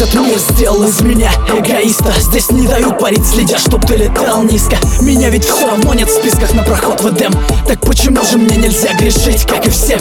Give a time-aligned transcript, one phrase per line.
[0.00, 2.10] Этот мир сделал из меня эгоиста.
[2.18, 4.76] Здесь не дают парить, следя, чтоб ты летал низко.
[5.02, 7.30] Меня ведь все равно нет в списках на проход в Эдем.
[7.68, 10.00] Так почему же мне нельзя грешить, как и всем?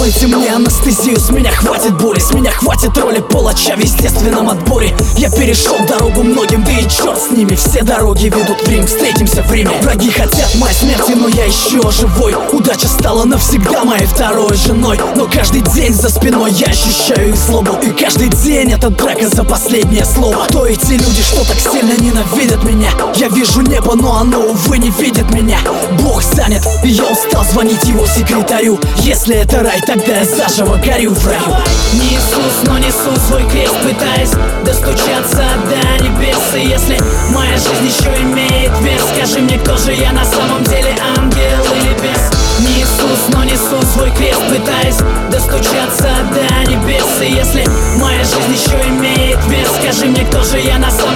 [0.00, 3.20] Сделайте мне анестезию, с меня хватит боли С меня хватит роли.
[3.20, 4.96] Палача в естественном отборе.
[5.18, 7.54] Я перешел дорогу многим, да и черт с ними.
[7.54, 9.72] Все дороги ведут в Рим, встретимся в Риме.
[9.82, 12.34] Враги хотят моей смерти, но я еще живой.
[12.50, 14.98] Удача стала навсегда моей второй женой.
[15.16, 17.76] Но каждый день за спиной я ощущаю их злобу.
[17.82, 20.46] И каждый день это драка за последнее слово.
[20.48, 22.88] Кто эти люди, что так сильно ненавидят меня?
[23.16, 25.58] Я вижу небо, но оно, увы, не видит меня.
[26.00, 28.80] Бог занят, и я устал звонить его секретарю.
[29.00, 31.56] Если это рай, тогда я заживо горю в раю.
[31.94, 34.30] Не Иисус, но несу свой крест, пытаясь
[34.64, 36.38] достучаться до небес.
[36.54, 36.96] И если
[37.34, 41.92] моя жизнь еще имеет вес, скажи мне, кто же я на самом деле, ангел или
[42.00, 42.30] бес?
[42.60, 47.06] Не Иисус, но несу свой крест, пытаясь достучаться до небес.
[47.20, 47.66] И если
[47.98, 51.09] моя жизнь еще имеет вес, скажи мне, кто же я на самом деле,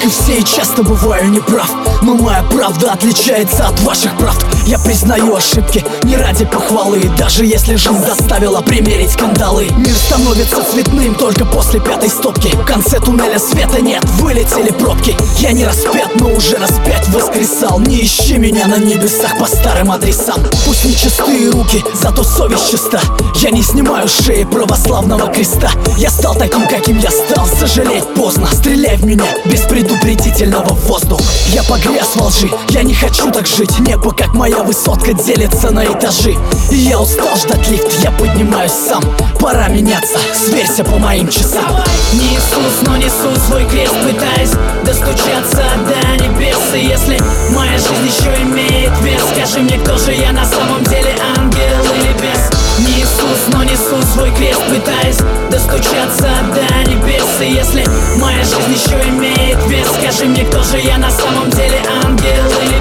[0.00, 1.70] как и все, и часто бываю неправ.
[2.02, 4.44] Но моя правда отличается от ваших правд.
[4.66, 7.10] Я признаю ошибки, не ради похвалы.
[7.18, 12.48] Даже если жизнь заставила примерить кандалы Мир становится цветным только после пятой стопки.
[12.48, 15.16] В конце туннеля света нет, вылетели пробки.
[15.38, 17.80] Я не распят, но уже распять воскресал.
[17.80, 20.40] Не ищи меня на небесах по старым адресам.
[20.66, 23.00] Пусть не чистые руки, зато совесть чиста.
[23.36, 25.70] Я не снимаю шеи православного креста.
[25.96, 31.24] Я стал таким, каким я стал, сожалеть поздно Стреляй в меня без предупредительного воздуха.
[31.48, 33.78] Я погряз во лжи, я не хочу так жить.
[33.80, 36.36] Небо, как моя высотка, делится на этажи.
[36.70, 39.02] И я устал ждать лифт, я поднимаюсь сам.
[39.40, 41.82] Пора меняться, сверься по моим часам.
[42.12, 44.52] Не Иисус, но несу свой крест, пытаясь
[44.84, 46.58] достучаться до небес.
[46.74, 47.18] И если
[47.52, 52.12] моя жизнь еще имеет вес, скажи мне, кто же я на самом деле, ангел или
[52.20, 52.50] бес?
[52.78, 55.18] Не Иисус, но несу свой крест, пытаясь
[55.50, 57.24] достучаться до небес.
[57.40, 57.84] И если
[58.20, 62.79] моя жизнь еще имеет вес, скажи мне, кто же я на самом деле, ангел или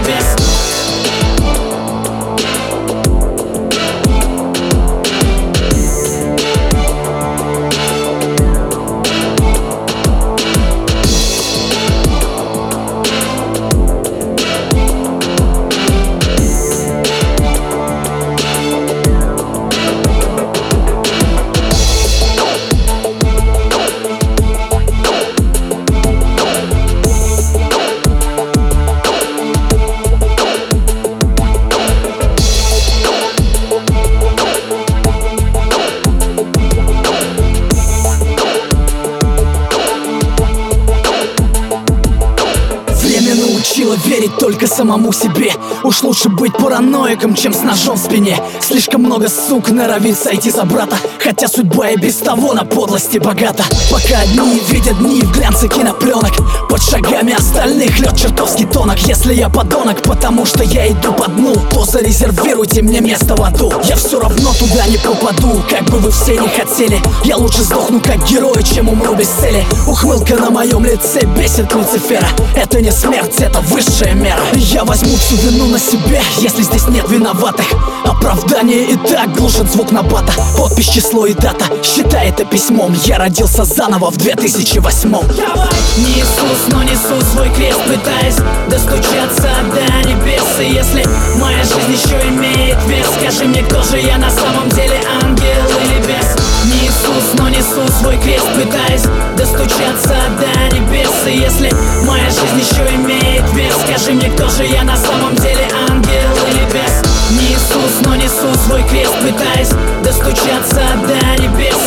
[44.09, 45.53] верить только самому себе.
[45.83, 48.37] Уж лучше быть параноиком, чем с ножом в спине.
[48.59, 50.97] Слишком много сук норовит сойти за брата
[51.29, 53.63] Хотя судьба и без того на подлости богата.
[53.91, 56.31] Пока одни видят дни в глянце кинопленок
[56.67, 58.97] Под шагами остальных лед чертовски тонок.
[59.07, 63.71] Если я подонок, потому что я иду по дну То зарезервируйте мне место в аду.
[63.83, 66.99] Я все равно туда не попаду, как бы вы все не хотели.
[67.23, 69.63] Я лучше сдохну как герой, чем умру без цели.
[69.85, 72.29] Ухмылка на моем лице бесит Люцифера.
[72.55, 74.41] Это не смерть, это высшая мера.
[74.55, 77.67] Я возьму всю вину на себя, если здесь нет виноватых.
[78.03, 83.63] Оправдание и так глушит звук набата Подпись, число и дата, считай это письмом Я родился
[83.63, 88.37] заново в 2008 Не Иисус, но несу свой крест, пытаясь
[88.69, 91.03] достучаться до небес И если
[91.39, 96.07] моя жизнь еще имеет вес, скажи мне, кто же я на самом деле, ангел или
[96.07, 96.35] бес?
[96.65, 99.03] Не Иисус, но несу свой крест, пытаясь
[99.37, 101.71] достучаться до небес И если
[102.05, 106.65] моя жизнь еще имеет вес, скажи мне, кто же я на самом деле, ангел или
[106.73, 107.09] бес?
[107.31, 109.69] Не Иисус, но несу свой крест, пытаясь
[110.03, 110.58] достучаться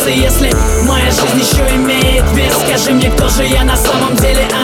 [0.09, 0.51] если
[0.85, 4.62] моя жизнь еще имеет вес, скажи мне, кто же я на самом деле, ангел